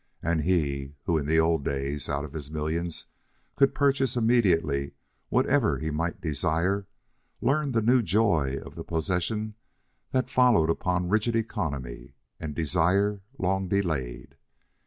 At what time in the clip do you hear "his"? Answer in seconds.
2.33-2.49